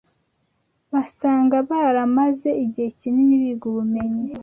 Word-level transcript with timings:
Basanga 0.91 1.55
baramaze 1.69 2.49
igihe 2.65 2.89
kinini 2.99 3.35
biga 3.41 3.65
ubumenyi 3.71 4.23